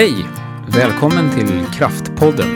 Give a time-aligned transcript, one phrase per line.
[0.00, 0.26] Hej!
[0.68, 2.46] Välkommen till Kraftpodden.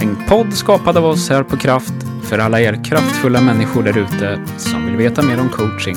[0.00, 4.44] En podd skapad av oss här på Kraft för alla er kraftfulla människor där ute
[4.58, 5.96] som vill veta mer om coaching.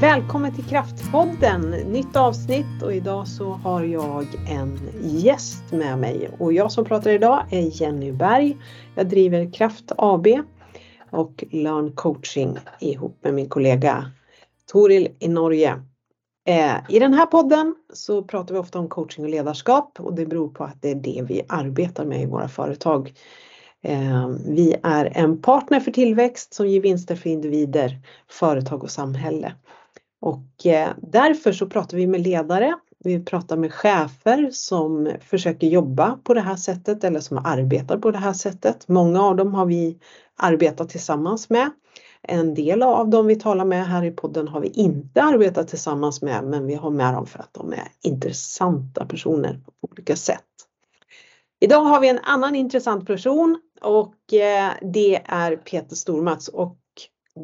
[0.00, 6.52] Välkommen till Kraftpodden, nytt avsnitt och idag så har jag en gäst med mig och
[6.52, 8.56] jag som pratar idag är Jenny Berg.
[8.94, 10.26] Jag driver Kraft AB
[11.10, 14.10] och Learn Coaching ihop med min kollega
[14.66, 15.82] Toril i Norge.
[16.46, 20.26] Eh, I den här podden så pratar vi ofta om coaching och ledarskap och det
[20.26, 23.12] beror på att det är det vi arbetar med i våra företag.
[23.82, 27.98] Eh, vi är en partner för tillväxt som ger vinster för individer,
[28.30, 29.52] företag och samhälle.
[30.20, 32.74] Och eh, därför så pratar vi med ledare,
[33.06, 38.10] vi pratar med chefer som försöker jobba på det här sättet eller som arbetar på
[38.10, 38.88] det här sättet.
[38.88, 39.98] Många av dem har vi
[40.36, 41.70] arbetat tillsammans med.
[42.22, 46.22] En del av dem vi talar med här i podden har vi inte arbetat tillsammans
[46.22, 50.42] med men vi har med dem för att de är intressanta personer på olika sätt.
[51.60, 56.76] Idag har vi en annan intressant person och eh, det är Peter Stormats och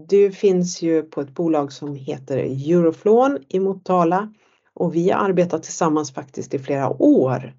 [0.09, 4.33] du finns ju på ett bolag som heter Euroflon i Motala
[4.75, 7.55] och vi har arbetat tillsammans faktiskt i flera år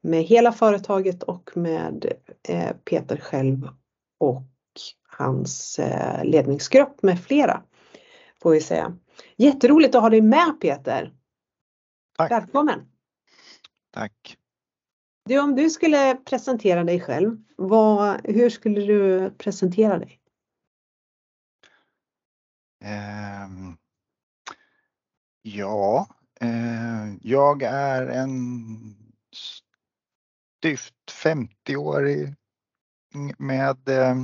[0.00, 2.12] med hela företaget och med
[2.48, 3.68] eh, Peter själv
[4.18, 4.42] och
[5.08, 7.62] hans eh, ledningsgrupp med flera.
[8.42, 8.98] Får vi säga.
[9.36, 11.14] Jätteroligt att ha dig med Peter.
[12.18, 12.30] Tack.
[12.30, 12.88] Välkommen.
[13.90, 14.38] Tack.
[15.24, 20.20] Du, om du skulle presentera dig själv, vad, hur skulle du presentera dig?
[22.84, 23.76] Ehm,
[25.42, 26.06] ja,
[26.40, 28.96] Eh, jag är en
[30.58, 32.34] styvt 50-årig
[33.38, 34.16] med eh,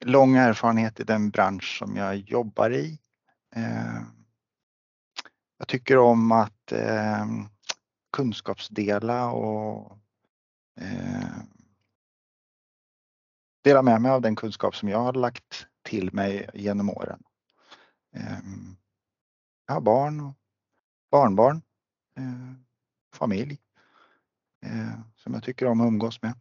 [0.00, 2.98] lång erfarenhet i den bransch som jag jobbar i.
[3.54, 4.02] Eh,
[5.58, 6.72] jag tycker om att
[8.12, 9.98] kunskapsdela och
[13.64, 17.22] dela med mig av den kunskap som jag har lagt till mig genom åren.
[19.66, 20.34] Jag har barn och
[21.10, 21.62] barnbarn,
[22.16, 22.52] eh,
[23.14, 23.58] familj
[24.66, 26.34] eh, som jag tycker om att umgås med.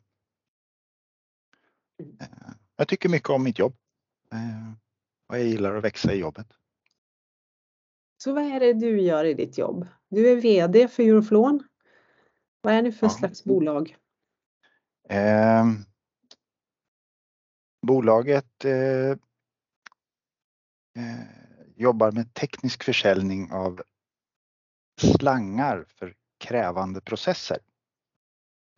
[2.21, 2.27] Eh,
[2.75, 3.75] jag tycker mycket om mitt jobb
[5.27, 6.47] och jag gillar att växa i jobbet.
[8.17, 9.87] Så vad är det du gör i ditt jobb?
[10.09, 11.63] Du är VD för Euroflon.
[12.61, 13.09] Vad är ni för Ja.
[13.09, 13.97] slags bolag?
[15.09, 15.65] Eh,
[17.87, 19.11] bolaget eh,
[20.97, 21.27] eh,
[21.75, 23.81] jobbar med teknisk försäljning av
[24.97, 27.59] slangar för krävande processer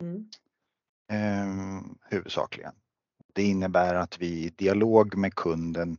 [0.00, 0.28] Mm.
[1.12, 2.72] eh, huvudsakligen.
[3.32, 5.98] Det innebär att vi i dialog med kunden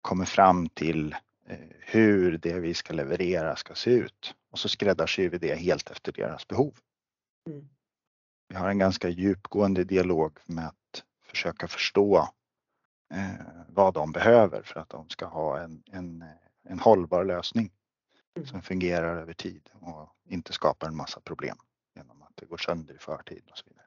[0.00, 1.12] kommer fram till
[1.46, 5.90] eh, hur det vi ska leverera ska se ut och så skräddarsyr vi det helt
[5.90, 6.74] efter deras behov.
[7.46, 7.68] Mm.
[8.48, 12.28] Vi har en ganska djupgående dialog med att försöka förstå
[13.14, 16.24] eh, vad de behöver för att de ska ha en, en,
[16.62, 17.72] en hållbar lösning.
[18.44, 21.56] Som fungerar över tid och inte skapar en massa problem
[21.96, 23.86] genom att det går sönder i förtid och så vidare.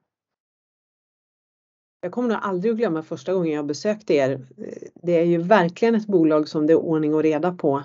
[2.02, 4.48] Jag kommer nog aldrig att glömma första gången jag besökte er.
[4.96, 7.84] Det är ju verkligen ett bolag som det är ordning och reda på.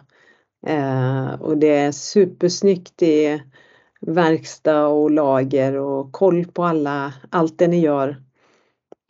[0.67, 3.43] Eh, och det är supersnyggt i
[4.01, 8.23] verkstad och lager och koll på alla, allt det ni gör.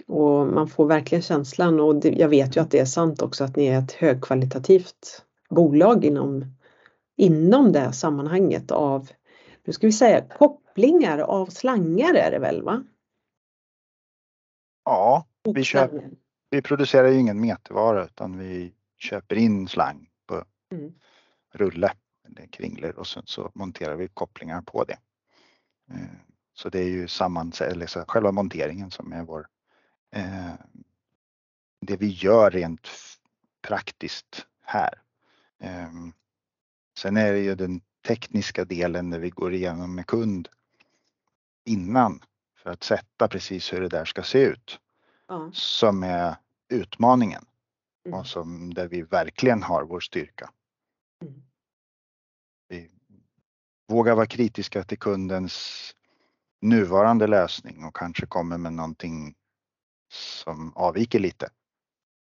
[0.06, 3.44] Och man får verkligen känslan och det, jag vet ju att det är sant också
[3.44, 6.44] att ni är ett högkvalitativt bolag inom,
[7.16, 9.10] inom det sammanhanget av,
[9.64, 12.84] nu ska vi säga kopplingar av slangar är det väl va?
[14.84, 15.90] Ja, vi, köp,
[16.50, 20.94] vi producerar ju ingen metervara utan vi köper in slang på Mm.
[21.52, 21.92] rulle
[22.26, 24.98] eller kringlor och sen så monterar vi kopplingar på det.
[25.90, 26.16] Eh,
[26.54, 27.08] Så det är ju
[27.60, 29.46] eller så själva monteringen som är vår
[30.10, 30.54] eh,
[31.80, 32.88] det vi gör rent
[33.62, 35.02] praktiskt här.
[35.60, 35.90] Eh,
[36.98, 40.48] Sen är det ju den tekniska delen där vi går igenom med kund
[41.64, 42.20] innan
[42.56, 44.78] för att sätta precis hur det där ska se ut
[45.28, 45.50] Ja.
[45.52, 46.36] som är
[46.68, 47.44] utmaningen
[48.06, 48.18] Mm.
[48.18, 50.50] och som där vi verkligen har vår styrka.
[51.22, 51.42] Mm.
[52.68, 52.90] Vi
[53.88, 55.90] vågar vara kritiska till kundens
[56.60, 59.34] nuvarande lösning och kanske kommer med någonting
[60.08, 61.50] som avviker lite.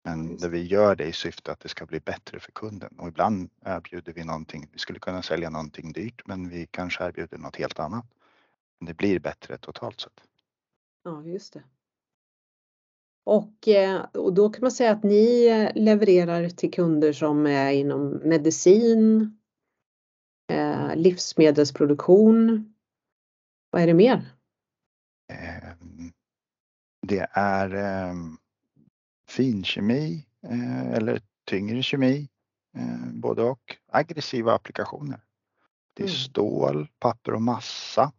[0.04, 3.08] Men där vi gör det i syfte att det ska bli bättre för kunden och
[3.08, 4.70] ibland erbjuder vi någonting.
[4.72, 8.06] Vi skulle kunna sälja någonting dyrt men vi kanske erbjuder något helt annat.
[8.80, 10.22] Men Det blir bättre totalt sett.
[11.04, 11.64] Ja, just det.
[13.26, 18.10] Och, eh, och då kan man säga att ni levererar till kunder som är inom
[18.10, 19.38] medicin,
[20.52, 22.74] eh, livsmedelsproduktion.
[23.70, 24.34] Vad är det mer?
[25.34, 26.12] Ehm,
[27.08, 28.38] det är ehm,
[29.36, 32.30] finkemi eh, eller tyngre kemi,
[33.14, 33.78] både och.
[33.88, 35.22] Aggressiva applikationer.
[35.94, 36.18] Det är mm.
[36.18, 38.12] stål, papper och massa.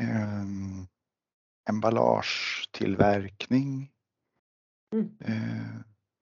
[0.00, 0.86] Mm
[1.70, 3.92] emballagetillverkning.
[4.92, 5.16] Mm.
[5.20, 5.76] Eh,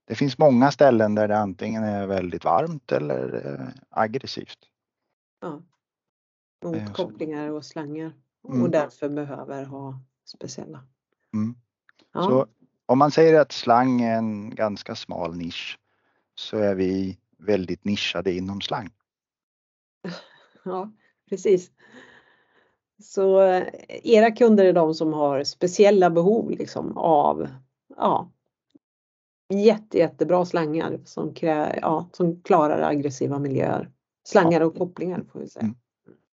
[0.05, 4.59] det finns många ställen där det antingen är väldigt varmt eller eh, aggressivt.
[5.41, 5.63] Ja.
[6.65, 8.13] Motkopplingar och slangar
[8.49, 8.63] mm.
[8.63, 10.85] och därför behöver ha speciella.
[11.35, 11.55] Mm.
[12.13, 12.23] Ja.
[12.23, 12.47] Så
[12.89, 15.79] om man säger att slang är en ganska smal nisch
[16.35, 18.91] så är vi väldigt nischade inom slang.
[20.65, 20.93] Ja,
[21.29, 21.71] precis.
[23.03, 27.49] Så eh, era kunder är de som har speciella behov liksom av
[27.97, 28.31] ja,
[29.49, 33.91] jätte, jättebra slangar som, krä, ja, som klarar aggressiva miljöer.
[34.25, 35.63] Slangar och kopplingar får vi säga.
[35.63, 35.77] Mm.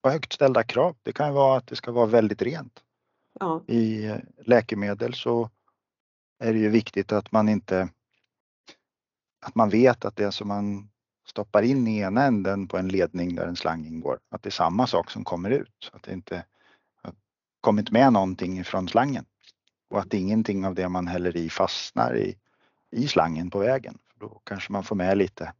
[0.02, 0.96] Och högt ställda krav.
[1.04, 2.84] Det kan vara att det ska vara väldigt rent.
[3.40, 3.64] Ja.
[3.68, 5.50] I eh, läkemedel så
[6.46, 7.90] är det ju viktigt att man inte
[9.46, 10.90] att man vet att det som man
[11.28, 14.52] stoppar in i ena änden på en ledning där en slang ingår, att det är
[14.52, 15.90] samma sak som kommer ut.
[15.94, 16.46] Att det inte
[17.62, 19.26] kommit med någonting från slangen
[19.90, 22.38] och att ingenting av det man häller i fastnar i,
[22.92, 23.98] i slangen på vägen.
[24.08, 25.54] För då kanske man får med lite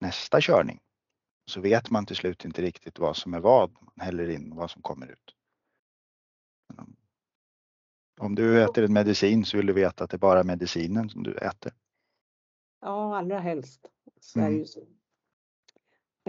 [0.00, 0.80] nästa körning.
[1.46, 4.58] Så vet man till slut inte riktigt vad som är vad man häller in och
[4.58, 5.34] vad som kommer ut.
[8.20, 11.22] Om du äter en medicin så vill du veta att det är bara medicinen som
[11.22, 11.72] du äter.
[12.80, 13.80] Ja, allra helst.
[14.20, 14.50] Så mm.
[14.50, 14.80] är det ju så.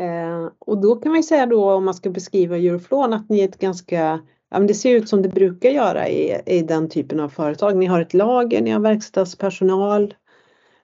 [0.02, 3.40] Eh, och då kan man ju säga då om man ska beskriva Euroflon att ni
[3.40, 6.90] är ett ganska ja, men det ser ut som det brukar göra i, i den
[6.90, 7.78] typen av företag.
[7.78, 10.14] Ni har ett lager, ni har verkstadspersonal,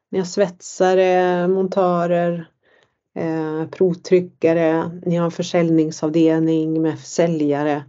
[0.10, 2.50] ni har svetsare, montörer,
[3.16, 7.84] eh, provtryckare, ni har en försäljningsavdelning med säljare,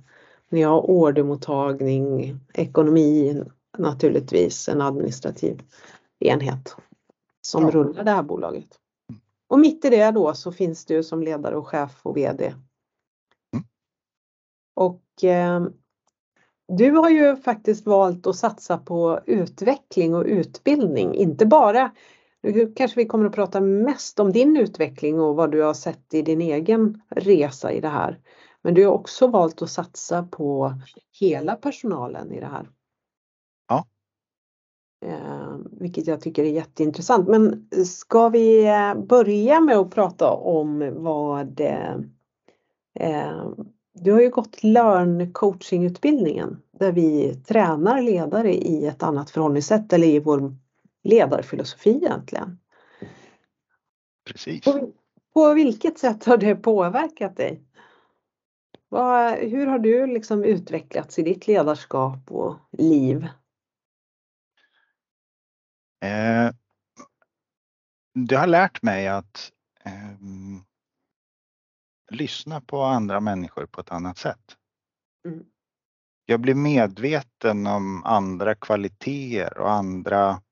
[0.53, 3.43] ni har ordermottagning, ekonomi
[3.79, 5.63] naturligtvis, en administrativ
[6.21, 6.77] enhet
[7.41, 7.71] som ja.
[7.71, 8.79] rullar det här bolaget.
[9.49, 12.55] Och mitt i det då så finns du som ledare och chef och VD
[14.75, 15.67] och eh,
[16.69, 21.91] du har ju faktiskt valt att satsa på utveckling och utbildning, inte bara
[22.43, 26.15] nu kanske vi kommer att prata mest om din utveckling och vad du har sett
[26.15, 28.19] i din egen resa i det här.
[28.63, 30.75] Men du har också valt att satsa på
[31.21, 32.71] hela personalen i det här.
[33.69, 33.87] Ja.
[35.07, 37.29] Eh, vilket jag tycker är jätteintressant.
[37.29, 43.51] Men ska vi eh, börja med att prata om vad eh,
[43.95, 50.07] du har ju gått Learn coachingutbildningen där vi tränar ledare i ett annat förhållningssätt eller
[50.07, 50.57] i vår
[51.05, 52.59] ledarfilosofi egentligen.
[54.25, 54.65] Precis.
[54.65, 54.91] På,
[55.35, 57.63] på vilket sätt har det påverkat dig?
[58.93, 63.29] Vad, hur har du liksom utvecklats i ditt ledarskap och liv?
[66.05, 66.51] Eh,
[68.15, 69.53] det har lärt mig att
[69.85, 70.17] eh,
[72.11, 74.57] lyssna på andra människor på ett annat sätt.
[75.29, 75.45] Mm.
[76.27, 80.43] Jag blir medveten om andra kvaliteter och andra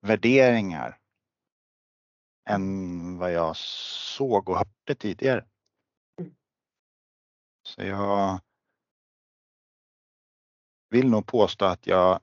[0.00, 0.98] värderingar
[2.48, 5.44] än vad jag såg och hörde tidigare.
[7.66, 8.40] Så jag
[10.88, 12.20] vill nog påstå att jag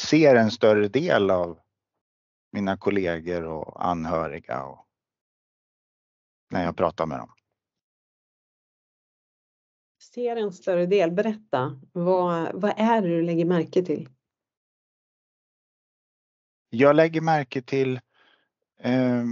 [0.00, 1.60] ser en större del av
[2.52, 4.86] mina kollegor och anhöriga och
[6.50, 7.34] när jag pratar med dem.
[9.98, 11.80] Ser en större del, berätta.
[11.92, 14.08] Vad, vad är det du lägger märke till?
[16.70, 18.00] Jag lägger märke till
[18.78, 19.24] eh,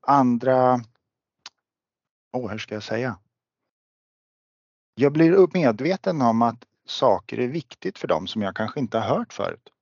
[0.00, 0.80] andra,
[2.32, 3.18] oh, hur ska jag säga?
[4.98, 9.16] Jag blir medveten om att saker är viktigt för dem som jag kanske inte har
[9.18, 9.72] hört förut.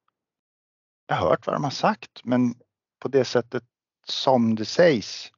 [1.07, 2.55] Jag har hört vad de har sagt men
[2.99, 3.65] på det sättet
[4.07, 5.33] som det sägs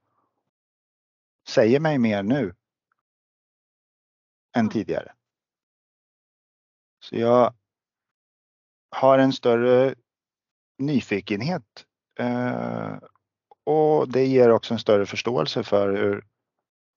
[1.49, 2.55] säger mig mer nu
[4.57, 5.13] än tidigare.
[7.01, 7.55] Så jag
[8.91, 9.95] har en större
[10.79, 11.87] nyfikenhet
[12.19, 12.99] eh,
[13.65, 16.27] och det ger också en större förståelse för hur,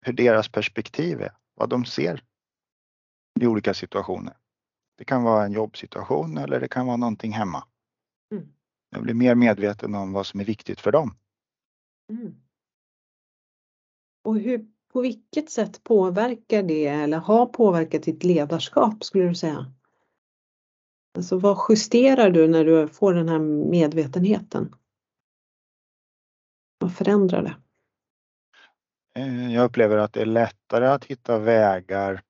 [0.02, 2.24] hur deras perspektiv är, vad de ser
[3.42, 4.38] i olika situationer.
[4.98, 7.64] Det kan vara en jobbsituation eller det kan vara någonting hemma.
[8.32, 8.48] Mm.
[8.90, 11.18] Jag blir mer medveten om vad som är viktigt för dem.
[12.12, 12.36] Mm.
[14.24, 19.74] Och hur, på vilket sätt påverkar det eller har påverkat ditt ledarskap skulle du säga?
[21.18, 24.76] Alltså vad justerar du när du får den här medvetenheten?
[26.80, 27.56] Vad förändrar det?
[29.22, 32.22] Eh, jag upplever att det är lättare att hitta vägar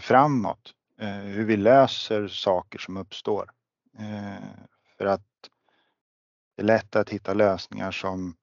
[0.00, 0.74] framåt.
[1.00, 3.50] Eh, hur vi löser saker som uppstår.
[4.98, 5.50] För att
[6.56, 8.36] det är lätt att hitta lösningar som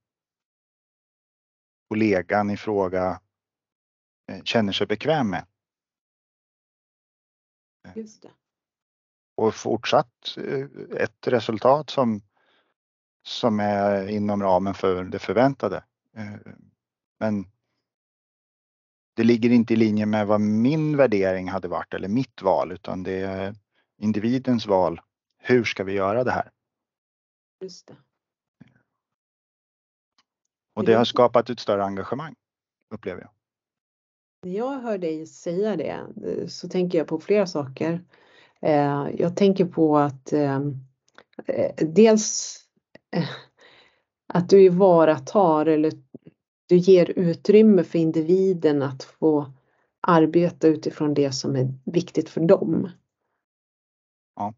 [1.89, 3.21] kollegan i fråga
[4.43, 5.45] känner sig bekväm med.
[7.95, 8.31] Just det.
[9.35, 10.37] Och fortsatt
[10.97, 12.21] ett resultat som,
[13.23, 15.83] som är inom ramen för det förväntade.
[17.19, 17.51] Men
[19.15, 23.03] det ligger inte i linje med vad min värdering hade varit eller mitt val utan
[23.03, 23.55] det är
[23.97, 25.01] individens val.
[25.37, 26.51] Hur ska vi göra det här?
[27.61, 27.95] Just det.
[30.75, 32.35] Och det har skapat ett större engagemang
[32.93, 33.29] upplever jag.
[34.43, 38.05] När jag hör dig säga det eh, så tänker jag på flera saker.
[38.61, 40.59] Eh, jag tänker på att eh,
[41.77, 42.59] dels
[44.33, 45.91] att du ivaratar eller
[46.67, 49.53] du ger utrymme för individen att få
[50.01, 52.89] arbeta utifrån det som är viktigt för dem.
[54.35, 54.53] Ja.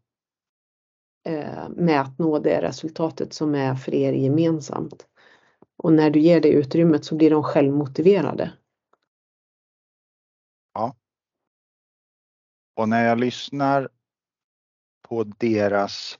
[1.24, 5.06] Eh, med att nå det resultatet som är för er gemensamt.
[5.76, 8.52] Och när du ger det utrymmet så blir de självmotiverade.
[10.74, 10.96] Ja.
[12.74, 13.88] Och när jag lyssnar
[15.08, 16.18] på deras,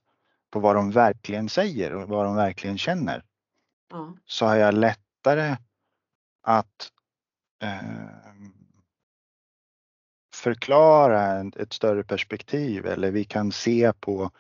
[0.50, 3.25] på vad de verkligen säger och vad de verkligen känner.
[3.90, 4.16] Ja.
[4.25, 5.57] Så har jag lättare
[6.49, 6.93] att
[7.62, 8.09] eh,
[10.35, 14.31] förklara ett större perspektiv eller vi kan se på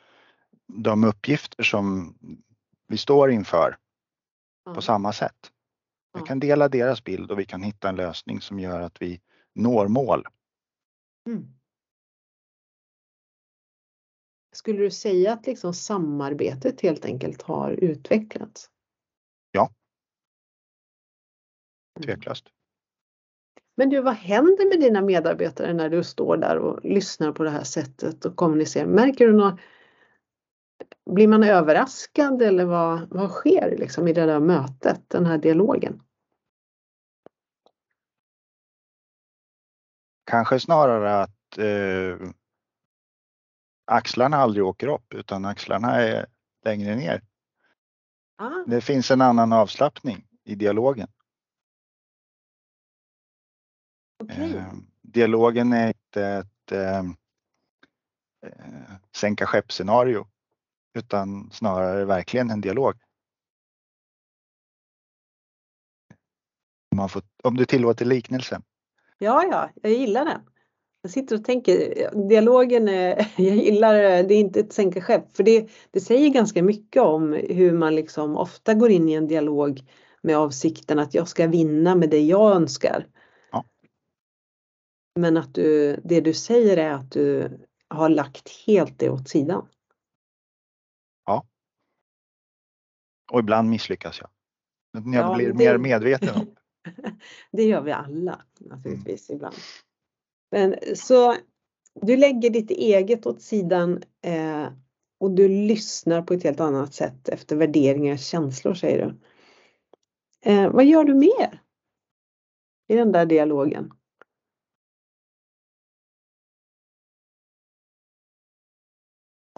[0.66, 2.14] de uppgifter som
[2.86, 3.76] vi står inför
[4.64, 4.74] ja.
[4.74, 5.52] på samma sätt.
[6.12, 6.26] Vi Ja.
[6.26, 9.20] kan dela deras bild och vi kan hitta en lösning som gör att vi
[9.54, 10.26] når mål.
[11.26, 11.58] Mm.
[14.52, 18.70] Skulle du säga att liksom samarbetet helt enkelt har utvecklats?
[19.50, 19.62] Ja.
[19.62, 19.74] Mm.
[22.02, 22.44] Tveklöst.
[23.76, 27.50] Men du, vad händer med dina medarbetare när du står där och lyssnar på det
[27.50, 28.86] här sättet och kommunicerar?
[28.86, 29.60] Märker du något?
[31.10, 36.02] Blir man överraskad eller vad, vad sker liksom i det där mötet, den här dialogen?
[40.24, 42.30] Kanske snarare att eh,
[43.86, 46.26] axlarna aldrig åker upp utan axlarna är
[46.64, 47.22] längre ner.
[48.36, 51.08] Ah, Det finns en annan avslappning i dialogen.
[54.18, 54.56] Okej.
[54.56, 54.72] Eh,
[55.02, 60.26] dialogen är inte ett eh, eh, sänka skeppscenario
[60.98, 62.94] utan snarare verkligen en dialog.
[66.90, 68.62] Om, får, om du tillåter liknelsen.
[69.18, 70.40] Ja, ja, jag gillar den.
[71.02, 75.42] Jag sitter och tänker, dialogen, är, jag gillar det är inte ett sänka skepp för
[75.42, 79.82] det, det säger ganska mycket om hur man liksom ofta går in i en dialog
[80.22, 83.06] med avsikten att jag ska vinna med det jag önskar.
[85.18, 85.22] Ja.
[85.22, 87.50] Men att du, det du säger är att du
[87.88, 89.68] har lagt helt det åt sidan.
[93.32, 94.30] Och ibland misslyckas jag.
[94.92, 96.46] Men jag Ja, blir men mer det- medveten om.
[97.52, 99.54] Det gör vi alla naturligtvis ibland.
[100.50, 101.34] Men så
[101.94, 104.68] du lägger ditt eget åt sidan eh,
[105.20, 109.14] och du lyssnar på ett helt annat sätt efter värderingar och känslor säger du.
[110.50, 111.62] Eh, vad gör du mer?
[112.88, 113.92] I den där dialogen?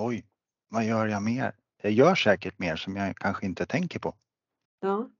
[0.02, 0.26] Oj,
[0.68, 1.56] vad gör jag mer?
[1.82, 4.14] Jag gör säkert mer som jag kanske inte tänker på.
[4.80, 5.10] Ja.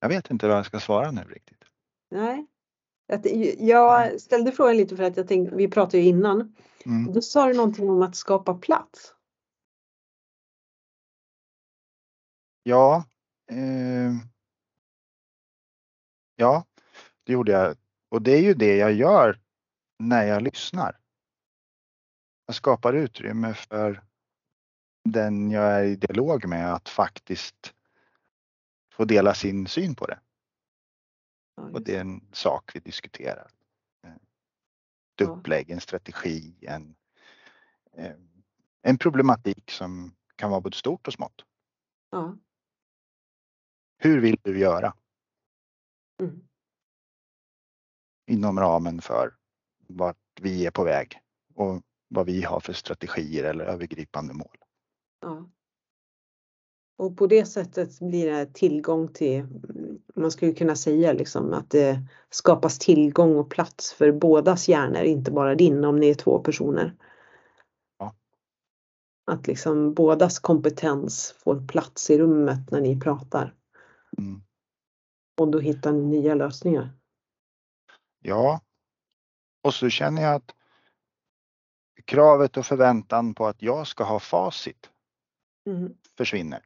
[0.00, 1.64] Jag vet inte vad jag ska svara nu riktigt.
[2.10, 2.46] Nej.
[3.12, 3.26] Att,
[3.58, 6.56] jag ställde frågan lite för att jag tänkte, vi pratade ju innan.
[6.86, 7.12] Mm.
[7.12, 9.14] Då sa du någonting om att skapa plats.
[12.62, 13.04] Ja,
[13.50, 14.32] eh,
[16.42, 16.64] ja,
[17.24, 17.76] det gjorde jag.
[18.08, 19.40] Och det är ju det jag gör
[19.98, 20.98] när jag lyssnar.
[22.46, 24.02] Jag skapar utrymme för
[25.04, 27.74] den jag är i dialog med att faktiskt
[28.92, 30.20] få dela sin syn på det.
[31.56, 33.50] Ja, Och det är en sak vi diskuterar.
[34.04, 34.20] Eh, Ett
[35.16, 35.26] Ja.
[35.26, 36.94] upplägg, en strategi, en,
[37.92, 38.16] eh,
[38.82, 41.44] en problematik som kan vara både stort och smått.
[42.10, 42.36] Ja.
[43.98, 44.94] Hur vill du göra
[46.22, 46.40] Mm.
[48.26, 49.34] inom ramen för
[49.88, 51.20] vart vi är på väg
[51.54, 54.56] och vad vi har för strategier eller övergripande mål?
[55.20, 55.50] Ja.
[56.96, 59.46] Och på det sättet blir det tillgång till,
[60.14, 65.30] man skulle kunna säga liksom att det skapas tillgång och plats för bådas hjärnor, inte
[65.30, 66.94] bara din om ni är två personer.
[67.98, 68.14] Ja.
[69.26, 73.54] Att liksom bådas kompetens får plats i rummet när ni pratar.
[74.18, 74.42] Mm.
[75.40, 76.90] Och då hittar nya lösningar.
[78.18, 78.60] Ja.
[79.62, 80.54] Och så känner jag att
[82.04, 84.88] kravet och förväntan på att jag ska ha facit
[85.66, 85.96] Mm.
[86.16, 86.64] försvinner.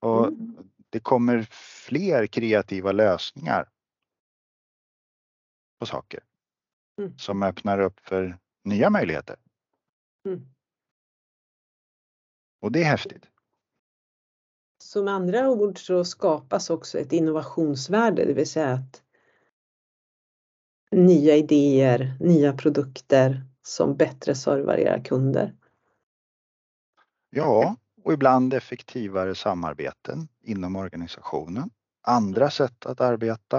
[0.00, 0.70] Och Mm.
[0.90, 1.42] det kommer
[1.88, 3.70] fler kreativa lösningar
[5.78, 6.24] på saker
[6.98, 7.18] Mm.
[7.18, 9.36] som öppnar upp för nya möjligheter.
[10.24, 10.46] Mm.
[12.60, 13.30] Och det är häftigt.
[14.88, 19.02] Så med andra ord så skapas också ett innovationsvärde, det vill säga att
[20.90, 25.54] nya idéer, nya produkter som bättre servar era kunder.
[27.30, 31.70] Ja, och ibland effektivare samarbeten inom organisationen.
[32.02, 33.56] Andra sätt att arbeta.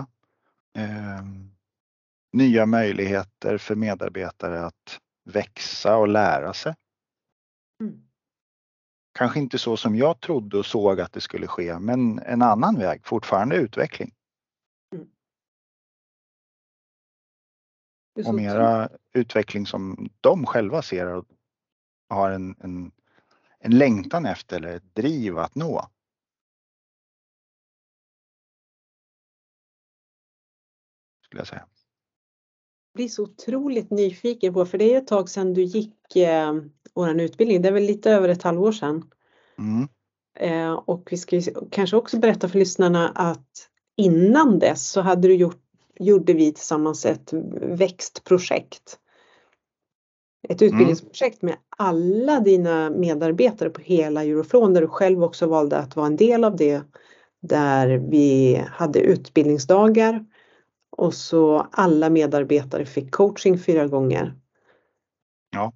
[0.77, 1.25] Eh,
[2.33, 6.75] nya möjligheter för medarbetare att växa och lära sig.
[7.81, 8.08] Mm.
[9.11, 12.75] Kanske inte så som jag trodde och såg att det skulle ske, men en annan
[12.79, 14.11] väg, fortfarande utveckling
[18.23, 21.25] så och mera utveckling som de själva ser och
[22.09, 22.91] har en, en,
[23.59, 25.89] en längtan efter eller ett driv att nå.
[31.25, 31.67] Skulle jag säga.
[32.99, 36.53] Blir så otroligt nyfiken på, för det är ett tag sedan du gick eh,
[36.93, 39.05] våran utbildning, det är väl lite över ett halvår sedan.
[39.57, 39.87] Mm.
[40.39, 41.41] Eh, och vi ska
[41.71, 45.61] kanske också berätta för lyssnarna att innan dess så hade du gjort,
[45.99, 48.99] gjorde vi tillsammans ett växtprojekt.
[50.49, 55.95] Ett utbildningsprojekt med alla dina medarbetare på hela Euroflon där du själv också valde att
[55.95, 56.81] vara en del av det.
[57.41, 60.25] Där vi hade utbildningsdagar
[60.89, 64.35] och så alla medarbetare fick coaching fyra gånger.
[65.49, 65.73] Ja.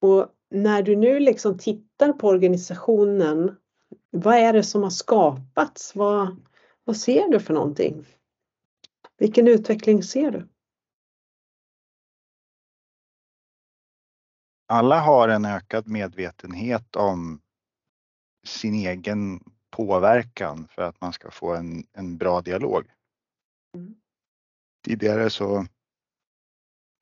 [0.00, 3.56] Och när du nu liksom tittar på organisationen,
[4.10, 5.96] vad är det som har skapats?
[5.96, 6.36] Vad,
[6.84, 8.06] vad ser du för någonting?
[9.18, 10.48] Vilken utveckling ser du?
[14.66, 17.40] Alla har en ökad medvetenhet om
[18.46, 22.84] sin egen påverkan för att man ska få en, en bra dialog.
[23.74, 23.94] Mm.
[24.84, 25.66] Tidigare så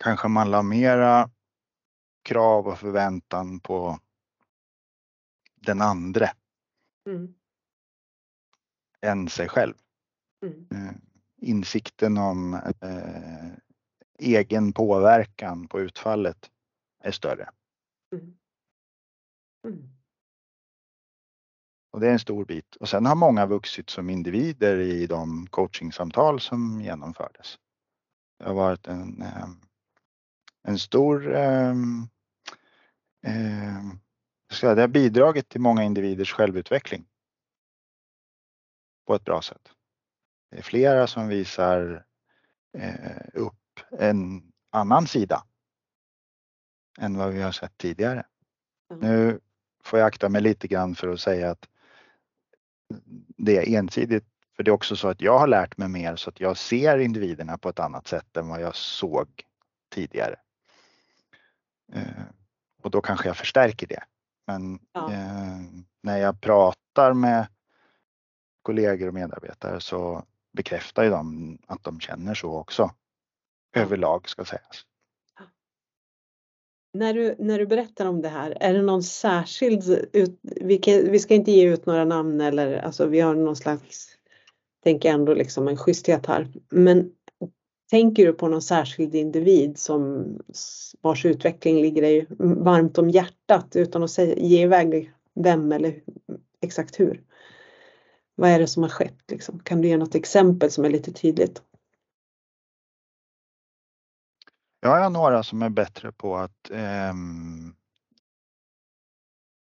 [0.04, 1.30] kanske man la mera
[2.22, 3.98] krav och förväntan på
[5.54, 6.30] den andre
[7.06, 7.34] Mm.
[9.00, 9.74] än sig själv.
[10.42, 10.68] Mm.
[10.70, 10.94] Eh,
[11.38, 13.52] Insikten om eh,
[14.18, 16.50] egen påverkan på utfallet
[16.98, 17.50] är större.
[19.64, 19.95] Mm.
[21.96, 22.00] Mm.
[22.00, 22.76] Och det är en stor bit.
[22.76, 27.58] Och sen har många vuxit som individer i de coachingsamtal som genomfördes.
[28.38, 29.48] Det har varit en, eh,
[30.62, 31.70] en stor eh,
[33.26, 33.84] eh,
[34.60, 37.06] det har bidragit till många individers självutveckling.
[39.06, 39.72] På ett bra sätt.
[40.50, 42.04] Det är flera som visar
[42.78, 45.44] eh, upp en annan sida.
[46.98, 48.26] Än vad vi har sett tidigare.
[48.88, 48.96] Ja.
[48.96, 49.40] Nu
[49.84, 51.68] får jag akta mig lite grann för att säga att
[53.36, 54.24] det är ensidigt.
[54.56, 56.98] För det är också så att jag har lärt mig mer så att jag ser
[56.98, 59.28] individerna på ett annat sätt än vad jag såg
[59.94, 60.36] tidigare.
[61.92, 62.22] Eh,
[62.82, 64.04] och då kanske jag förstärker det.
[64.46, 65.12] Men Ja.
[65.12, 65.60] eh,
[66.02, 67.46] när jag pratar med
[68.62, 72.90] kollegor och medarbetare så bekräftar ju de att de känner så också.
[73.72, 74.86] Överlag ska sägas.
[76.98, 81.10] När du, när du berättar om det här, är det någon särskild, ut, vi, kan,
[81.10, 84.08] vi ska inte ge ut några namn eller alltså vi har någon slags,
[84.84, 86.48] tänker ändå liksom en schyssthet här.
[86.68, 87.10] Men
[87.90, 90.24] tänker du på någon särskild individ som
[91.00, 95.94] vars utveckling ligger dig varmt om hjärtat utan att säga, ge iväg vem eller
[96.62, 97.22] exakt hur?
[98.34, 99.30] Vad är det som har skett?
[99.30, 99.58] Liksom?
[99.58, 101.62] Kan du ge något exempel som är lite tydligt?
[104.86, 107.74] Jag har några som är bättre på att ehm,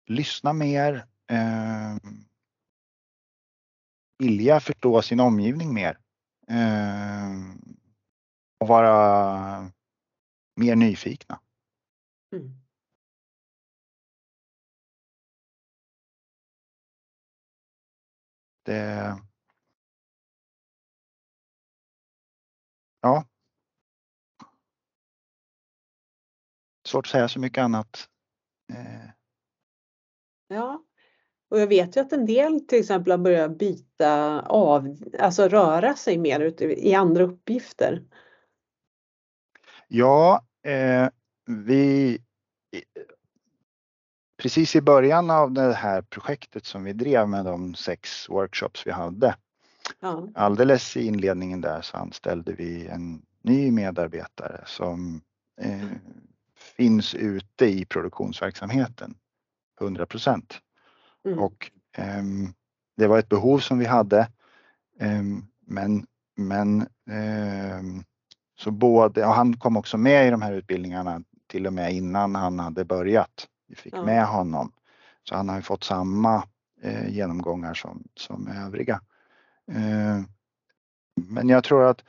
[0.07, 1.07] lyssna mer.
[1.31, 2.24] ehm,
[4.18, 5.98] vilja förstå sin omgivning mer.
[6.48, 7.61] ehm,
[8.61, 9.72] och vara
[10.57, 11.40] mer nyfikna.
[12.33, 12.61] Mm.
[18.64, 19.16] Det,
[23.00, 23.24] ja.
[26.88, 28.09] Svårt att säga så mycket annat.
[28.72, 29.11] Eh,
[30.48, 30.83] Ja,
[31.51, 35.94] Och jag vet ju att en del till exempel har börjat byta av, alltså röra
[35.94, 38.03] sig mer ute i andra uppgifter.
[39.88, 41.09] Ja, eh,
[41.46, 42.18] vi
[44.42, 48.90] precis i början av det här projektet som vi drev med de sex workshops vi
[48.90, 49.37] hade.
[50.01, 50.29] Ja.
[50.35, 55.22] Alldeles i inledningen där så anställde vi en ny medarbetare som
[55.61, 55.88] eh,
[56.78, 59.14] finns ute i produktionsverksamheten
[59.80, 60.58] 100 procent.
[61.26, 61.38] Mm.
[61.38, 62.22] Och eh,
[62.96, 64.20] det var ett behov som vi hade.
[65.00, 65.22] Eh,
[65.66, 66.06] men
[66.38, 67.82] men eh,
[68.58, 72.34] så både, och han kom också med i de här utbildningarna till och med innan
[72.34, 73.48] han hade börjat.
[73.68, 74.04] Vi fick ja.
[74.04, 74.72] med honom.
[75.28, 76.44] Så han har ju fått samma
[76.82, 79.00] eh, genomgångar som, som övriga.
[79.72, 80.20] Eh,
[81.14, 82.04] men jag tror att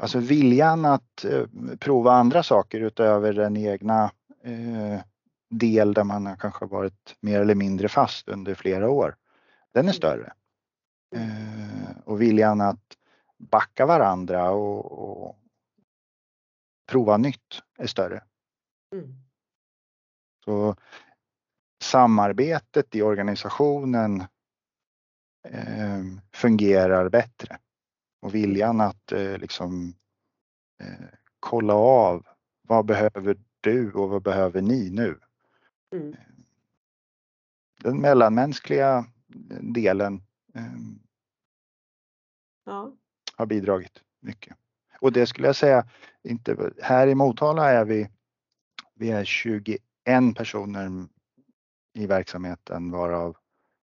[0.00, 1.44] alltså viljan att eh,
[1.78, 5.00] prova andra saker utöver den egna eh,
[5.50, 9.16] del där man har kanske varit mer eller mindre fast under flera år.
[9.72, 9.94] Den är mm.
[9.94, 10.32] större.
[11.16, 12.96] Eh, och viljan att
[13.38, 15.36] backa varandra och, och
[16.88, 18.24] prova nytt är större.
[18.94, 19.14] Mm.
[20.44, 20.76] Så
[21.82, 24.20] samarbetet i organisationen
[25.48, 27.58] eh, fungerar bättre
[28.20, 29.94] och viljan att eh, liksom
[30.80, 31.06] eh,
[31.40, 32.26] kolla av
[32.62, 35.18] vad behöver du och vad behöver ni nu?
[35.92, 36.16] Mm.
[37.82, 39.06] Den mellanmänskliga
[39.60, 40.22] delen
[40.54, 40.98] ehm,
[42.64, 42.92] ja.
[43.36, 44.56] har bidragit mycket.
[45.00, 45.88] Och det skulle jag säga,
[46.22, 48.08] inte, här i Motala är vi,
[48.94, 49.80] vi är 21
[50.36, 51.08] personer
[51.92, 53.36] i verksamheten varav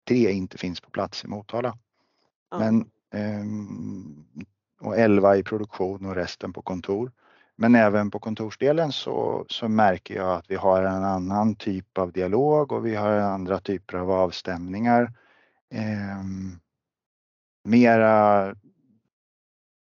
[0.07, 1.77] tre inte finns på plats i Motala.
[2.51, 2.59] Ja.
[2.59, 2.91] Men,
[4.81, 7.11] och 11 i produktion och resten på kontor.
[7.55, 12.11] Men även på kontorsdelen så, så märker jag att vi har en annan typ av
[12.11, 15.13] dialog och vi har andra typer av avstämningar.
[15.73, 16.23] Eh,
[17.63, 18.41] mera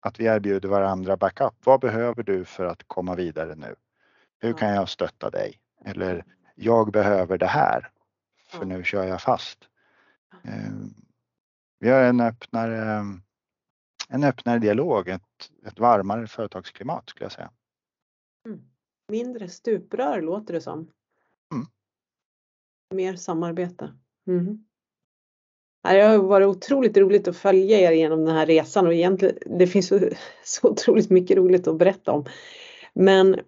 [0.02, 1.54] att vi erbjuder varandra backup.
[1.64, 3.76] Vad behöver du för att komma vidare nu?
[4.40, 5.60] Hur kan jag stötta dig?
[5.86, 7.90] Eller jag behöver det här
[8.50, 9.60] för nu kör jag fast.
[10.44, 10.72] Eh,
[11.80, 13.06] vi har en öppnare,
[14.10, 17.52] en öppnare dialog, ett, ett varmare företagsklimat skulle jag säga.
[18.46, 18.62] Mm.
[19.12, 20.92] Mindre stuprör låter det som.
[21.54, 21.68] Mm.
[22.96, 23.94] Mer samarbete.
[24.28, 24.66] Mm.
[25.82, 29.68] Det har varit otroligt roligt att följa er genom den här resan och egentligen det
[29.68, 30.00] finns så,
[30.44, 32.26] så otroligt mycket roligt att berätta om.
[32.94, 33.40] Men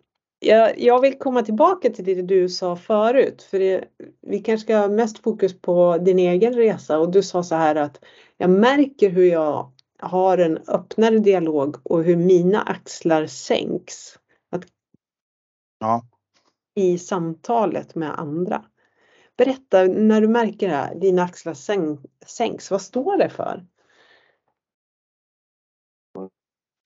[0.44, 3.86] jag, jag vill komma tillbaka till det du sa förut för det,
[4.22, 7.76] vi kanske ska ha mest fokus på din egen resa och du sa så här
[7.76, 8.04] att
[8.38, 14.20] jag märker hur jag har en öppnare dialog och hur mina axlar sänks.
[14.50, 14.64] Att,
[15.80, 16.06] ja.
[16.76, 18.66] I samtalet med andra.
[19.38, 21.54] Berätta när du märker det här, dina axlar
[22.26, 23.66] sänks, vad står det för?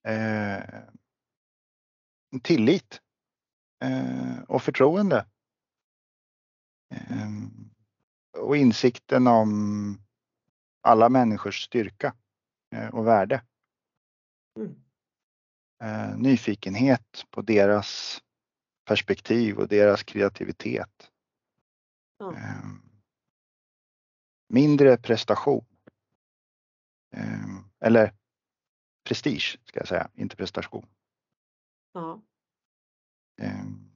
[0.08, 0.62] Eh,
[2.42, 3.00] tillit
[4.48, 5.26] och förtroende.
[6.90, 7.26] Eh,
[8.38, 9.98] och insikten om
[10.80, 12.14] alla människors styrka
[12.74, 13.42] eh, och värde.
[14.58, 14.74] Mm.
[15.82, 18.20] Eh, nyfikenhet på deras
[18.84, 21.10] perspektiv och deras kreativitet.
[22.20, 22.82] Mm.
[24.48, 25.64] Mindre prestation.
[27.10, 28.14] Ehm, eller
[29.04, 30.86] prestige ska jag säga, inte prestation.
[31.92, 32.22] Ja.
[33.36, 33.90] Ehm,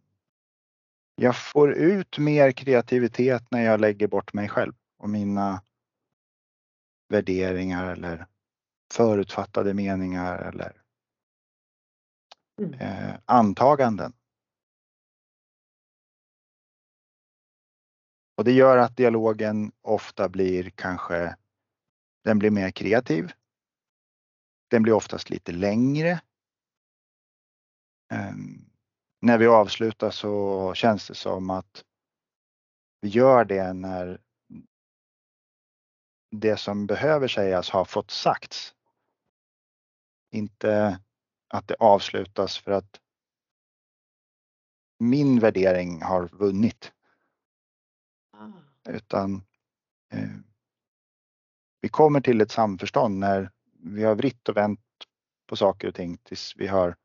[1.15, 5.63] jag får ut mer kreativitet när jag lägger bort mig själv och mina
[7.09, 8.27] värderingar eller
[8.93, 10.83] förutfattade meningar eller
[12.59, 12.75] mm.
[12.75, 14.13] eh, antaganden.
[18.37, 21.37] Och det gör att dialogen ofta blir kanske,
[22.25, 23.33] den blir mer kreativ.
[24.69, 26.21] Den blir oftast lite längre.
[28.13, 28.70] Um,
[29.21, 31.85] när vi avslutar så känns det som att
[33.01, 34.21] vi gör det när
[36.31, 38.75] det som behöver sägas har fått sagts.
[40.33, 41.01] Inte
[41.49, 43.01] att det avslutas för att
[44.99, 46.93] min värdering har vunnit.
[48.33, 48.49] Ah.
[48.89, 49.35] Utan
[50.13, 50.31] eh,
[51.81, 54.81] vi kommer till ett samförstånd när vi har vritt och vänt
[55.47, 56.97] på saker och ting tills vi har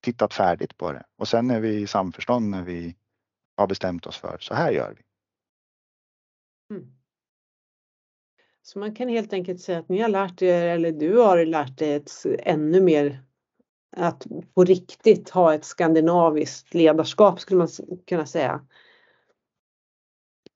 [0.00, 1.04] tittat färdigt på det.
[1.16, 2.96] Och sen är vi i samförstånd när vi
[3.56, 5.02] har bestämt oss för så här gör vi.
[6.74, 6.92] Mm.
[8.62, 11.78] Så man kan helt enkelt säga att ni har lärt er, eller du har lärt
[11.78, 13.24] dig ett, ännu mer
[13.96, 17.68] att på riktigt ha ett skandinaviskt ledarskap skulle man
[18.06, 18.66] kunna säga.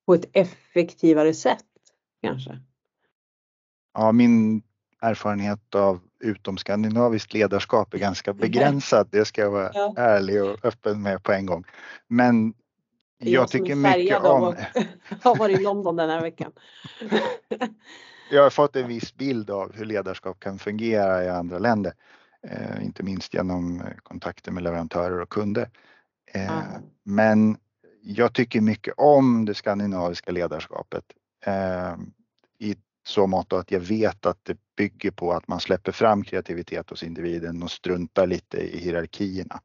[0.06, 1.66] På ett effektivare sätt
[2.22, 2.60] kanske?
[3.94, 4.62] Ja, min
[5.00, 9.08] erfarenhet av utomskandinaviskt ledarskap är ganska begränsad.
[9.10, 9.94] Det ska jag vara ja.
[9.96, 11.64] ärlig och öppen med på en gång.
[12.08, 12.54] Men
[13.18, 14.56] jag, tycker mycket om...
[15.08, 16.52] Jag har varit i London den här veckan.
[18.30, 21.92] jag har fått en viss bild av hur ledarskap kan fungera i andra länder.
[22.48, 25.70] Eh, inte minst genom kontakter med leverantörer och kunder.
[26.32, 26.82] Eh, mm.
[27.02, 27.56] Men
[28.02, 31.04] jag tycker mycket om det skandinaviska ledarskapet.
[31.46, 31.94] Eh,
[32.58, 36.90] I så mått att jag vet att det bygger på att man släpper fram kreativitet
[36.90, 39.60] hos individen och struntar lite i hierarkierna.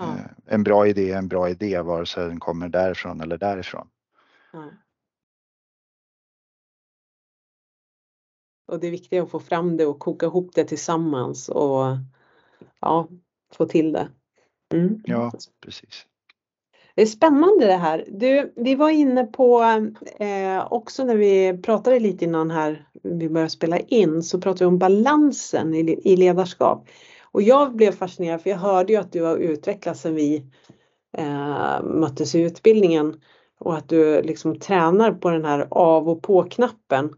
[0.00, 0.18] Mm.
[0.46, 3.88] En bra idé är en bra idé vare sig den kommer därifrån eller därifrån.
[4.54, 4.70] Mm.
[8.66, 11.96] Och det är viktigt att få fram det och koka ihop det tillsammans och
[12.80, 13.08] ja,
[13.52, 14.08] få till det.
[14.74, 15.00] Mm.
[15.04, 16.06] Ja, precis.
[16.94, 18.04] Det är spännande det här.
[18.08, 19.62] Du, vi var inne på
[20.18, 24.68] eh, också när vi pratade lite innan här, vi började spela in, så pratade vi
[24.68, 26.88] om balansen i, i ledarskap.
[27.32, 30.46] Och jag blev fascinerad för jag hörde ju att du har utvecklats sen vi
[31.18, 33.20] eh, möttes i utbildningen
[33.58, 37.10] och att du liksom tränar på den här av och på-knappen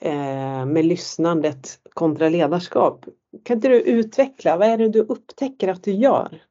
[0.00, 3.04] eh, med lyssnandet kontra ledarskap.
[3.44, 6.42] Kan inte du utveckla, vad är det du upptäcker att du gör?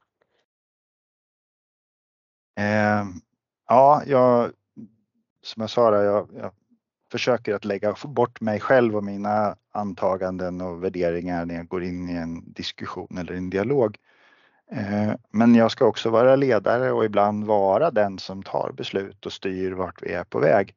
[2.55, 3.05] Eh,
[3.67, 4.51] ja, jag,
[5.41, 6.51] som jag sa, där, jag, jag,
[7.11, 12.09] försöker att lägga bort mig själv och mina antaganden och värderingar när jag går in
[12.09, 13.97] i en diskussion eller en dialog.
[14.71, 19.33] Eh, men jag ska också vara ledare och ibland vara den som tar beslut och
[19.33, 20.75] styr vart vi är på väg.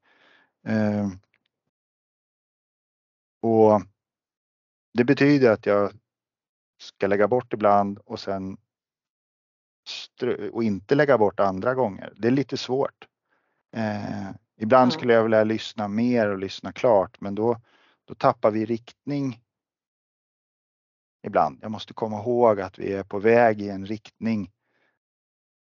[0.66, 1.08] Eh,
[3.40, 3.82] och
[4.94, 5.92] det betyder att jag
[6.78, 8.56] ska lägga bort ibland och sen
[10.52, 12.12] och inte lägga bort andra gånger.
[12.16, 13.06] Det är lite svårt.
[13.76, 17.60] Eh, ibland skulle jag vilja lyssna mer och lyssna klart, men då,
[18.04, 19.40] då tappar vi riktning.
[21.26, 21.58] Ibland.
[21.62, 24.50] Jag måste komma ihåg att vi är på väg i en riktning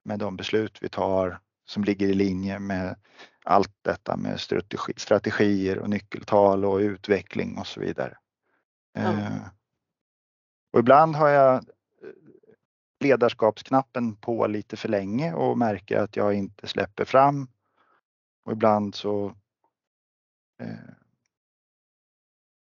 [0.04, 2.96] med de beslut vi tar som ligger i linje med
[3.44, 8.18] allt detta med strategi, strategier och nyckeltal och utveckling och så vidare.
[8.96, 9.32] Mm.
[10.72, 11.64] och ibland har jag
[13.04, 17.48] ledarskapsknappen på lite för länge och märker att jag inte släpper fram.
[18.44, 19.34] Och ibland så
[20.60, 20.94] eh,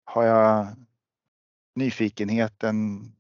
[0.06, 0.68] har jag
[1.76, 3.12] nyfikenheten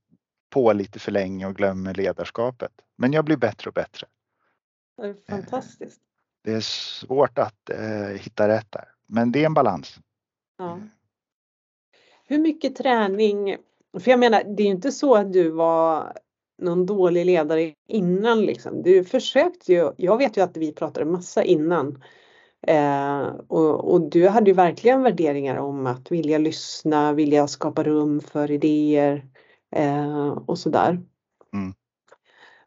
[0.49, 2.71] på lite för länge och glömmer ledarskapet.
[2.95, 4.08] Men jag blir bättre och bättre.
[4.97, 6.01] Det är fantastiskt.
[6.01, 6.06] Eh,
[6.43, 9.99] det är svårt att eh, hitta rätt där, men det är en balans.
[10.58, 10.80] Ja.
[12.23, 13.58] Hur mycket träning,
[13.99, 16.17] för jag menar det är ju inte så att du var
[16.58, 18.82] någon dålig ledare innan liksom.
[18.84, 22.04] Du försökte ju, jag vet ju att vi pratade massa innan.
[22.68, 28.22] Eh, och, och, du hade ju verkligen värderingar om att vilja lyssna, vilja skapa rum
[28.22, 29.26] för idéer
[29.76, 30.89] eh, och sådär.
[31.54, 31.74] Mm.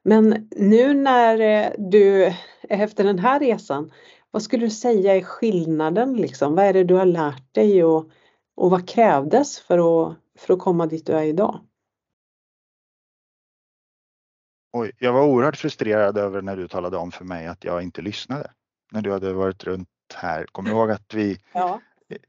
[0.02, 3.92] Men nu när eh, du efter den här resan,
[4.30, 6.54] vad skulle du säga är skillnaden liksom?
[6.54, 8.10] Vad är det du har lärt dig och,
[8.56, 11.60] och vad krävdes för att, för att komma dit du är idag?
[14.72, 18.02] Oj, jag var oerhört frustrerad över när du talade om för mig att jag inte
[18.02, 18.50] lyssnade.
[18.92, 20.46] När du hade varit runt här.
[20.52, 21.80] Kommer du ihåg att vi ja.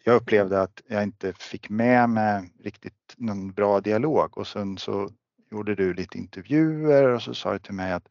[0.04, 5.10] Jag upplevde att jag inte fick med mig riktigt någon bra dialog och sen så
[5.52, 8.08] gjorde du lite intervjuer och så sa du till mig att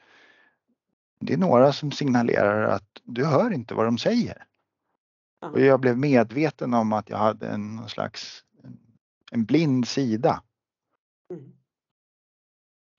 [1.21, 4.45] det är några som signalerar att du hör inte vad de säger.
[5.41, 5.49] Ja.
[5.49, 8.45] Och jag blev medveten om att jag hade en slags
[9.31, 10.43] en blind sida.
[11.31, 11.53] Mm.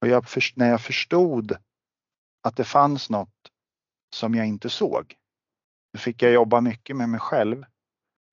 [0.02, 1.58] Och jag, när jag förstod
[2.42, 3.52] att det fanns något
[4.16, 5.16] som jag inte såg,
[5.94, 7.66] då fick jag jobba mycket med mig själv.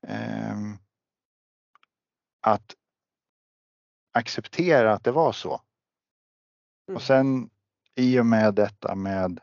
[0.07, 0.57] Eh,
[2.41, 2.75] att
[4.13, 5.61] acceptera att det var så.
[6.89, 6.97] Mm.
[6.97, 7.51] Och sen
[7.95, 9.41] i och med detta med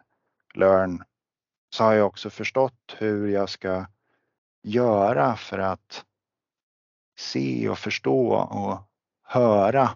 [0.54, 1.04] Learn
[1.70, 3.86] så har jag också förstått hur jag ska
[4.64, 6.06] göra för att
[7.20, 8.82] se och förstå och
[9.24, 9.90] höra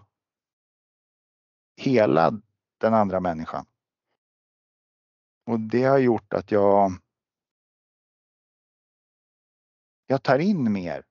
[1.78, 2.40] hela
[2.78, 3.66] den andra människan.
[5.46, 6.92] Och det har gjort att jag
[10.06, 11.04] jag tar in mer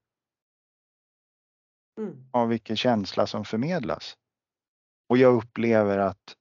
[1.98, 2.30] mm.
[2.32, 4.18] av vilken känsla som förmedlas.
[5.08, 6.38] Och jag upplever att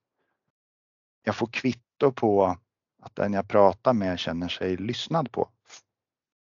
[1.23, 2.57] jag får kvitto på
[3.01, 5.49] att den jag pratar med känner sig lyssnad på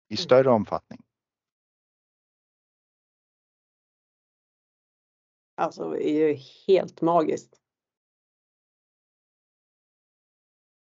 [0.08, 0.16] i mm.
[0.16, 1.02] större omfattning.
[5.54, 7.61] Alltså det är ju helt magiskt.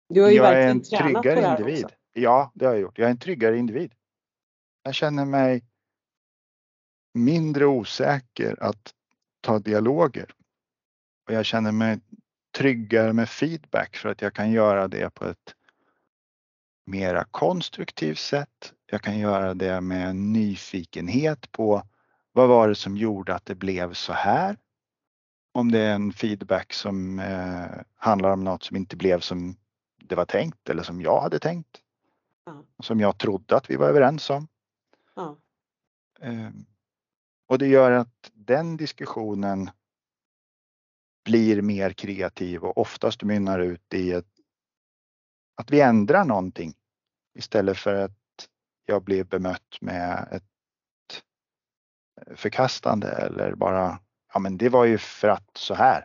[0.09, 1.85] Du har ju jag är en tryggare individ.
[1.85, 1.97] Också.
[2.13, 2.99] Ja, det har jag gjort.
[2.99, 3.93] Jag är en tryggare individ.
[4.83, 5.65] Jag känner mig
[7.15, 8.95] mindre osäker att
[9.41, 10.31] ta dialoger.
[11.27, 12.01] Och jag känner mig
[12.57, 15.55] tryggare med feedback för att jag kan göra det på ett
[16.87, 18.73] mera konstruktivt sätt.
[18.87, 21.83] Jag kan göra det med en nyfikenhet på
[22.33, 24.57] vad var det som gjorde att det blev så här?
[25.53, 29.57] Om det är en feedback som eh, handlar om något som inte blev som
[30.09, 31.83] det var tänkt eller som jag hade tänkt.
[32.45, 32.65] Ja.
[32.83, 34.49] Som jag trodde att vi var överens om.
[35.15, 35.37] Ja.
[36.21, 36.51] Eh,
[37.47, 39.71] och det gör att den diskussionen
[41.25, 44.41] blir mer kreativ och oftast mynnar ut i ett,
[45.55, 46.75] att vi ändrar någonting
[47.35, 48.49] istället för att
[48.85, 51.23] jag blir bemött med ett
[52.37, 54.01] förkastande eller bara
[54.33, 56.05] ja men det var ju för att så här.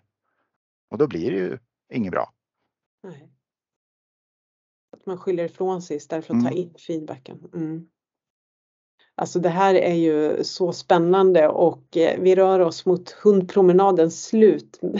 [0.90, 1.58] Och då blir det ju
[1.90, 2.34] inget bra.
[3.04, 3.32] Nej.
[5.02, 6.52] Att man skyller ifrån sig istället för att mm.
[6.52, 7.38] ta in feedbacken.
[7.54, 7.88] Mm.
[9.16, 14.80] Alltså det här är ju så spännande och eh, vi rör oss mot hundpromenadens slut.
[14.82, 15.00] Mm.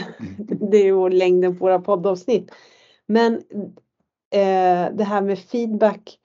[0.70, 2.50] Det är ju längden på våra poddavsnitt.
[3.06, 3.34] Men
[4.30, 6.18] eh, det här med feedback.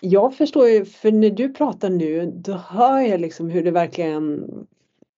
[0.00, 4.50] Jag förstår ju, för när du pratar nu, då hör jag liksom hur det verkligen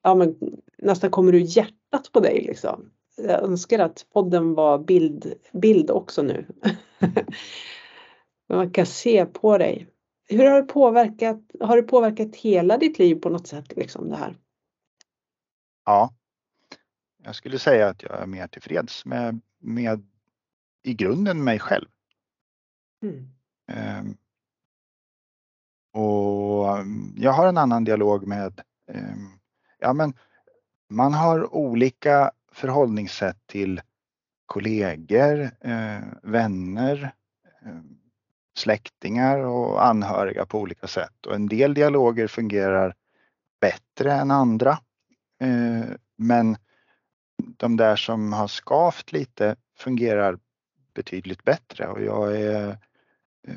[0.03, 0.37] ja, men,
[0.79, 2.44] nästan kommer ur hjärtat på dig.
[2.46, 2.90] Liksom.
[3.16, 6.46] Jag önskar att podden var bild, bild också nu.
[8.49, 9.88] Man kan se på dig.
[10.29, 13.77] Hur har det påverkat, har det påverkat hela ditt liv på något sätt?
[13.77, 14.37] Liksom, det här?
[15.85, 16.14] Ja,
[17.23, 20.07] jag skulle säga att jag är mer tillfreds med, med
[20.83, 21.88] i grunden mig själv.
[23.03, 23.29] Mm.
[24.01, 24.16] Um,
[25.92, 26.66] och
[27.16, 29.40] jag har en annan dialog med um,
[29.79, 30.14] ja men
[30.88, 33.81] man har olika förhållningssätt till
[34.47, 37.15] kollegor, eh, vänner,
[37.65, 37.81] eh,
[38.59, 41.27] släktingar och anhöriga på olika sätt.
[41.27, 42.95] Och en del dialoger fungerar
[43.61, 44.79] bättre än andra.
[45.41, 45.85] Eh,
[46.17, 46.57] men
[47.57, 50.39] de där som har skavt lite fungerar
[50.95, 52.69] betydligt bättre och jag är
[53.49, 53.55] eh,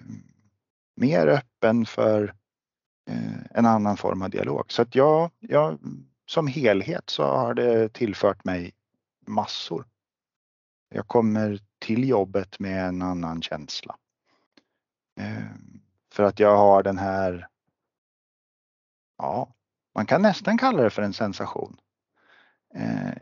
[0.96, 2.34] mer öppen för
[3.10, 4.72] eh, en annan form av dialog.
[4.72, 5.80] Så att jag, jag
[6.26, 8.72] som helhet så har det tillfört mig
[9.26, 9.86] massor.
[10.90, 13.98] Jag kommer till jobbet med en annan känsla.
[15.20, 15.44] Eh,
[16.14, 17.48] för att jag har den här,
[19.18, 19.56] ja,
[19.96, 21.78] man kan nästan kalla det för en sensation.
[22.74, 23.14] Eh,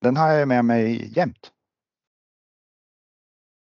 [0.00, 1.52] den har jag med mig jämt.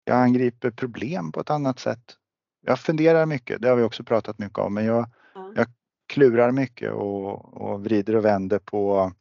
[0.04, 2.18] Jag angriper problem på ett annat sätt.
[2.62, 5.10] Jag funderar mycket, det har vi också pratat mycket om, men jag,
[5.56, 5.68] jag
[6.08, 9.12] klurar mycket och, och vrider och vänder på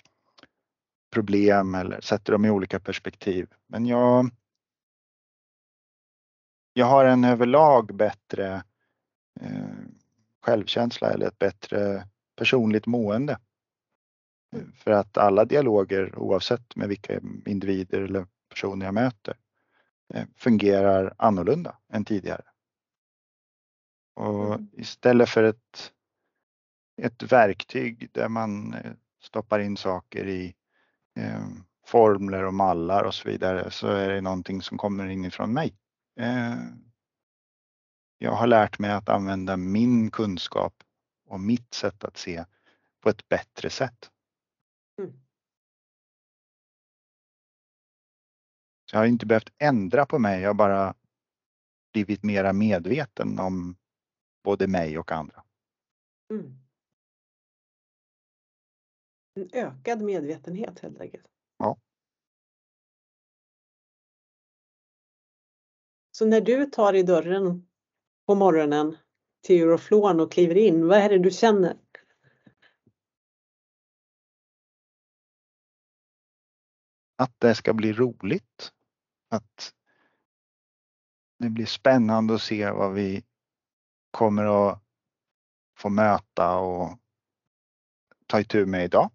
[1.13, 3.49] problem eller sätter dem i olika perspektiv.
[3.67, 4.31] Men jag,
[6.73, 8.65] jag har en överlag bättre
[9.41, 9.67] eh,
[10.43, 13.39] självkänsla eller ett bättre personligt mående.
[14.75, 19.37] För att alla dialoger oavsett med vilka individer eller personer jag möter
[20.15, 22.43] eh, fungerar annorlunda än tidigare.
[24.15, 24.69] Och mm.
[24.73, 25.93] istället för ett
[26.97, 30.55] ett verktyg där man eh, stoppar in saker i
[31.17, 31.47] eh,
[31.87, 35.75] formler och mallar och så vidare så är det någonting som kommer inifrån mig.
[36.21, 36.57] Eh,
[38.19, 40.75] jag har lärt mig att använda min kunskap
[41.27, 42.45] och mitt sätt att se
[43.01, 44.11] på ett bättre sätt.
[44.99, 45.13] Mm.
[48.93, 50.95] Jag har inte behövt ändra på mig, jag har bara
[51.93, 53.77] blivit mera medveten om
[54.45, 55.45] både mig och andra.
[56.31, 56.62] Mm.
[59.35, 61.27] En ökad medvetenhet helt enkelt.
[61.59, 61.79] Ja.
[66.11, 67.69] Så när du tar i dörren
[68.27, 68.97] på morgonen
[69.41, 71.77] till Euroflon och kliver in, vad är det du känner?
[77.17, 78.73] Att det ska bli roligt.
[79.29, 79.75] Att
[81.39, 83.25] det blir spännande att se vad vi
[84.11, 84.83] kommer att
[85.77, 86.99] få möta och
[88.27, 89.11] ta itu med idag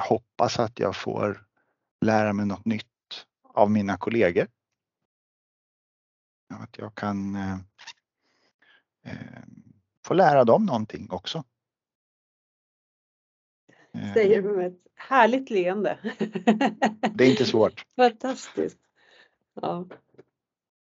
[0.00, 1.46] jag hoppas att jag får
[2.00, 2.86] lära mig något nytt
[3.42, 4.46] av mina kollegor.
[6.54, 7.58] Att jag kan eh,
[9.04, 9.42] eh,
[10.06, 11.44] få lära dem någonting också.
[13.94, 14.12] Eh.
[14.12, 15.98] Säger du med ett härligt leende.
[17.14, 17.84] Det är inte svårt.
[17.96, 18.78] Fantastiskt.
[19.54, 19.86] Ja.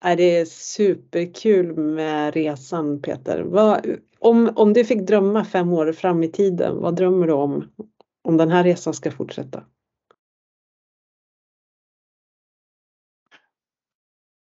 [0.01, 3.41] Det är superkul med resan Peter.
[3.41, 3.85] Vad,
[4.19, 7.69] om, om du fick drömma fem år fram i tiden, vad drömmer du om
[8.25, 9.63] om den här resan ska fortsätta?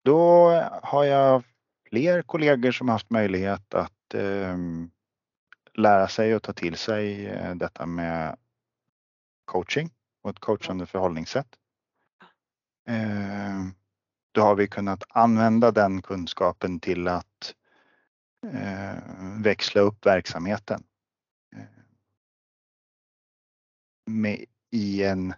[0.05, 0.51] Då
[0.83, 1.43] har jag
[1.89, 4.57] fler kollegor som haft möjlighet att eh,
[5.74, 8.37] lära sig och ta till sig eh, detta med
[9.45, 9.91] coaching
[10.22, 11.49] och ett coachande förhållningssätt.
[12.89, 13.66] Eh,
[14.33, 17.55] då har vi kunnat använda den kunskapen till att
[18.53, 18.99] eh,
[19.43, 20.85] växla upp verksamheten
[24.07, 25.35] med, i, en,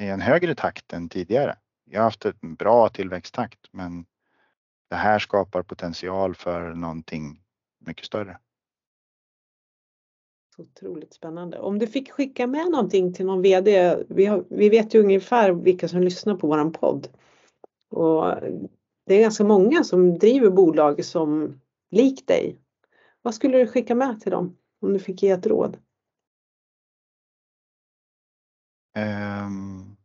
[0.00, 1.56] i en högre takt än tidigare.
[1.84, 4.06] Vi har haft en bra tillväxttakt men
[4.90, 7.40] det här skapar potential för någonting
[7.86, 8.38] mycket större.
[10.56, 11.58] Så otroligt spännande.
[11.58, 13.96] Om du fick skicka med någonting till någon VD.
[14.08, 17.08] Vi, har, vi vet ju ungefär vilka som lyssnar på våran podd.
[17.90, 18.34] Och
[19.06, 22.58] det är ganska många som driver bolag som lik dig.
[23.22, 25.76] Vad skulle du skicka med till dem om du fick ge ett råd?
[28.98, 29.96] Um,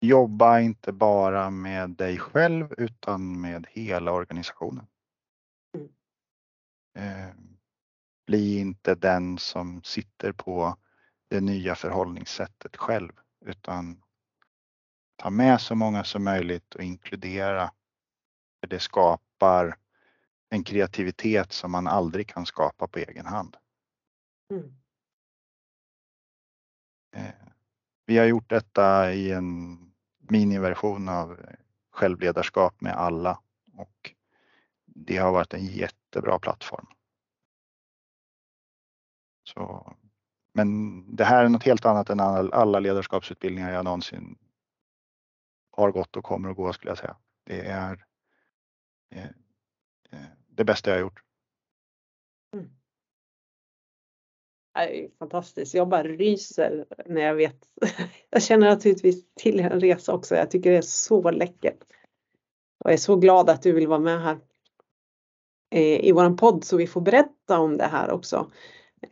[0.00, 4.86] jobba inte bara med dig själv utan med hela organisationen.
[5.74, 7.30] Mm.
[7.30, 7.58] Um,
[8.26, 10.76] bli inte den som sitter på
[11.28, 13.12] det nya förhållningssättet själv
[13.44, 14.02] utan
[15.16, 17.72] ta med så många som möjligt och inkludera.
[18.60, 19.76] För det skapar
[20.48, 23.56] en kreativitet som man aldrig kan skapa på egen hand.
[24.50, 24.76] Mm.
[27.16, 27.34] Eh,
[28.06, 29.78] vi har gjort detta i en
[30.18, 31.40] miniversion av
[31.90, 33.40] självledarskap med alla
[33.72, 34.14] och
[34.84, 36.86] det har varit en jättebra plattform.
[39.44, 39.94] Så,
[40.52, 44.38] men det här är något helt annat än alla ledarskapsutbildningar jag någonsin
[45.70, 47.16] har gått och kommer att gå skulle jag säga.
[47.44, 48.06] Det är
[49.10, 49.24] eh,
[50.10, 51.25] eh, det bästa jag har gjort.
[55.18, 55.74] Fantastiskt.
[55.74, 57.56] Jag bara ryser när jag vet.
[58.30, 60.34] Jag känner naturligtvis till en resa också.
[60.34, 61.82] Jag tycker det är så läckert.
[62.84, 64.38] Och jag är så glad att du vill vara med här
[65.70, 68.50] eh, i våran podd så vi får berätta om det här också.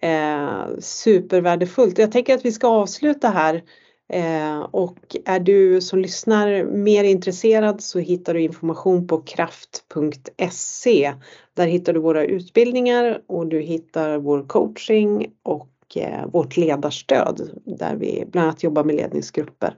[0.01, 1.99] Eh, supervärdefullt.
[1.99, 3.63] Jag tänker att vi ska avsluta här
[4.09, 11.15] eh, och är du som lyssnar mer intresserad så hittar du information på kraft.se.
[11.55, 17.97] Där hittar du våra utbildningar och du hittar vår coaching och eh, vårt ledarstöd där
[17.97, 19.77] vi bland annat jobbar med ledningsgrupper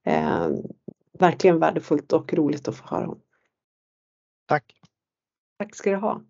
[0.06, 0.50] Eh,
[1.20, 3.20] verkligen värdefullt och roligt att få höra om.
[4.48, 4.76] Tack.
[5.58, 6.22] Tack ska du ha.